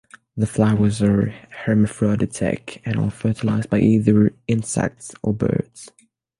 The 0.35 0.47
flowers 0.47 0.99
are 1.03 1.27
hermaphroditic 1.65 2.81
and 2.85 2.99
are 2.99 3.11
fertilised 3.11 3.69
by 3.69 3.81
either 3.81 4.33
insects 4.47 5.11
or 5.21 5.31
birds. 5.31 5.91